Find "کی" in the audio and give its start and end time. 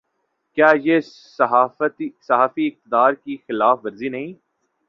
3.13-3.37